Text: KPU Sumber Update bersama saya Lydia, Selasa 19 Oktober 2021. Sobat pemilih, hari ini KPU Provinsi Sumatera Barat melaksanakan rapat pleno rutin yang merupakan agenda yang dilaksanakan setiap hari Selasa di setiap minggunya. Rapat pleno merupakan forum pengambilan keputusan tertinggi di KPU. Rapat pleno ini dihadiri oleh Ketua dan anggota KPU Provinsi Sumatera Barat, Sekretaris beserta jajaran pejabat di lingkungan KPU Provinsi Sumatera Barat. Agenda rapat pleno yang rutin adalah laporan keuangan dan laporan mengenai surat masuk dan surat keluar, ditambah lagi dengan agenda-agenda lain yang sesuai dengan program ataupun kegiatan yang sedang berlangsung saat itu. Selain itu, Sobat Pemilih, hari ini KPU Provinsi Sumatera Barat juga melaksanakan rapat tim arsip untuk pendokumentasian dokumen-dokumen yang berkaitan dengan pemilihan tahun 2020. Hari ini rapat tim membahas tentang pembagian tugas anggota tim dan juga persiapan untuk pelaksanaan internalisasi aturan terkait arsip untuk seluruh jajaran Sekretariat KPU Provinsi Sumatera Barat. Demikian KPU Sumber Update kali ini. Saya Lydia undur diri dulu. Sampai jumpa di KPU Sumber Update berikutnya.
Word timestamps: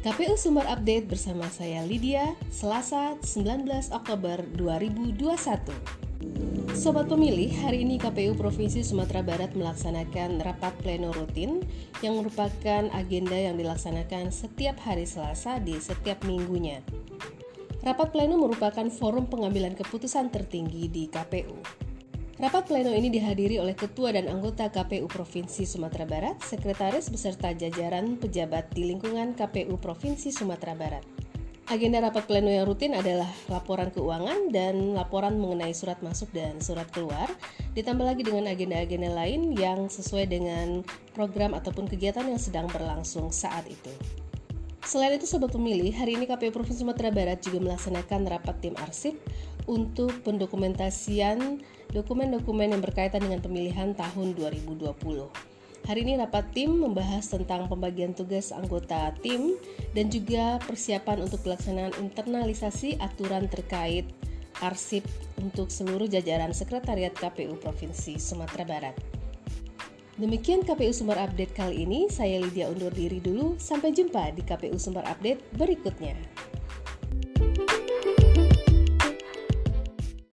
KPU 0.00 0.32
Sumber 0.40 0.64
Update 0.64 1.12
bersama 1.12 1.44
saya 1.52 1.84
Lydia, 1.84 2.32
Selasa 2.48 3.20
19 3.20 3.68
Oktober 3.92 4.40
2021. 4.56 5.60
Sobat 6.72 7.04
pemilih, 7.04 7.52
hari 7.60 7.84
ini 7.84 8.00
KPU 8.00 8.32
Provinsi 8.32 8.80
Sumatera 8.80 9.20
Barat 9.20 9.52
melaksanakan 9.52 10.40
rapat 10.40 10.72
pleno 10.80 11.12
rutin 11.12 11.60
yang 12.00 12.16
merupakan 12.16 12.88
agenda 12.96 13.36
yang 13.36 13.60
dilaksanakan 13.60 14.32
setiap 14.32 14.80
hari 14.88 15.04
Selasa 15.04 15.60
di 15.60 15.76
setiap 15.76 16.24
minggunya. 16.24 16.80
Rapat 17.84 18.16
pleno 18.16 18.40
merupakan 18.40 18.88
forum 18.88 19.28
pengambilan 19.28 19.76
keputusan 19.76 20.32
tertinggi 20.32 20.88
di 20.88 21.12
KPU. 21.12 21.60
Rapat 22.40 22.72
pleno 22.72 22.88
ini 22.96 23.12
dihadiri 23.12 23.60
oleh 23.60 23.76
Ketua 23.76 24.16
dan 24.16 24.24
anggota 24.24 24.72
KPU 24.72 25.04
Provinsi 25.12 25.68
Sumatera 25.68 26.08
Barat, 26.08 26.40
Sekretaris 26.40 27.12
beserta 27.12 27.52
jajaran 27.52 28.16
pejabat 28.16 28.72
di 28.72 28.88
lingkungan 28.88 29.36
KPU 29.36 29.76
Provinsi 29.76 30.32
Sumatera 30.32 30.72
Barat. 30.72 31.04
Agenda 31.68 32.00
rapat 32.00 32.24
pleno 32.24 32.48
yang 32.48 32.64
rutin 32.64 32.96
adalah 32.96 33.28
laporan 33.52 33.92
keuangan 33.92 34.48
dan 34.48 34.96
laporan 34.96 35.36
mengenai 35.36 35.76
surat 35.76 36.00
masuk 36.00 36.32
dan 36.32 36.56
surat 36.64 36.88
keluar, 36.88 37.28
ditambah 37.76 38.08
lagi 38.08 38.24
dengan 38.24 38.48
agenda-agenda 38.48 39.12
lain 39.12 39.52
yang 39.52 39.92
sesuai 39.92 40.24
dengan 40.24 40.80
program 41.12 41.52
ataupun 41.52 41.92
kegiatan 41.92 42.24
yang 42.24 42.40
sedang 42.40 42.72
berlangsung 42.72 43.28
saat 43.28 43.68
itu. 43.68 43.92
Selain 44.80 45.12
itu, 45.12 45.28
Sobat 45.28 45.52
Pemilih, 45.52 45.92
hari 45.92 46.16
ini 46.16 46.24
KPU 46.24 46.56
Provinsi 46.56 46.80
Sumatera 46.80 47.12
Barat 47.12 47.44
juga 47.44 47.60
melaksanakan 47.60 48.20
rapat 48.32 48.64
tim 48.64 48.72
arsip 48.80 49.12
untuk 49.68 50.08
pendokumentasian 50.24 51.60
dokumen-dokumen 51.92 52.72
yang 52.72 52.80
berkaitan 52.80 53.20
dengan 53.20 53.44
pemilihan 53.44 53.92
tahun 53.92 54.32
2020. 54.32 54.96
Hari 55.84 56.00
ini 56.00 56.16
rapat 56.16 56.48
tim 56.56 56.80
membahas 56.80 57.28
tentang 57.28 57.68
pembagian 57.68 58.16
tugas 58.16 58.56
anggota 58.56 59.12
tim 59.20 59.60
dan 59.92 60.08
juga 60.08 60.56
persiapan 60.64 61.28
untuk 61.28 61.44
pelaksanaan 61.44 61.92
internalisasi 62.00 62.96
aturan 63.04 63.52
terkait 63.52 64.08
arsip 64.64 65.04
untuk 65.36 65.68
seluruh 65.68 66.08
jajaran 66.08 66.56
Sekretariat 66.56 67.12
KPU 67.12 67.56
Provinsi 67.60 68.16
Sumatera 68.16 68.64
Barat. 68.64 69.19
Demikian 70.20 70.60
KPU 70.60 70.92
Sumber 70.92 71.16
Update 71.16 71.56
kali 71.56 71.88
ini. 71.88 72.04
Saya 72.12 72.44
Lydia 72.44 72.68
undur 72.68 72.92
diri 72.92 73.24
dulu. 73.24 73.56
Sampai 73.56 73.96
jumpa 73.96 74.36
di 74.36 74.44
KPU 74.44 74.76
Sumber 74.76 75.00
Update 75.08 75.40
berikutnya. 75.56 76.12